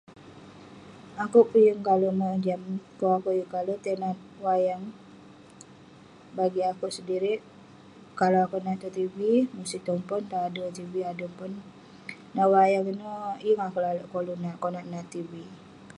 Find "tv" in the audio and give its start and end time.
8.99-9.17, 10.77-10.93, 15.13-15.31